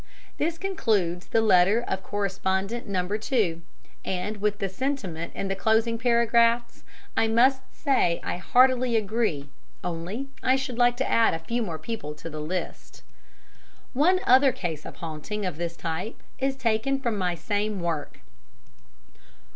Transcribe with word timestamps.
This 0.39 0.57
concludes 0.57 1.27
the 1.27 1.41
letter 1.41 1.83
of 1.87 2.01
correspondent 2.01 2.87
No. 2.87 3.07
2, 3.07 3.61
and 4.03 4.37
with 4.37 4.57
the 4.57 4.67
sentiment 4.67 5.31
in 5.35 5.47
the 5.47 5.55
closing 5.55 5.99
paragraphs 5.99 6.83
I 7.15 7.27
must 7.27 7.61
say 7.71 8.19
I 8.23 8.37
heartily 8.37 8.95
agree 8.95 9.47
only 9.83 10.29
I 10.41 10.55
should 10.55 10.79
like 10.79 10.97
to 10.97 11.07
add 11.07 11.35
a 11.35 11.45
few 11.45 11.61
more 11.61 11.77
people 11.77 12.15
to 12.15 12.31
the 12.31 12.41
list. 12.41 13.03
One 13.93 14.19
other 14.25 14.51
case 14.51 14.87
of 14.87 14.95
haunting 14.95 15.45
of 15.45 15.57
this 15.57 15.77
type 15.77 16.23
is 16.39 16.55
taken 16.55 16.99
from 16.99 17.15
my 17.15 17.35
same 17.35 17.79
work. 17.79 18.21